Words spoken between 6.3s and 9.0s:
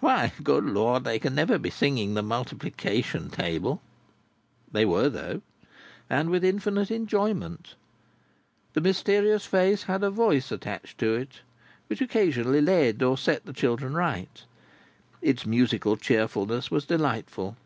infinite enjoyment. The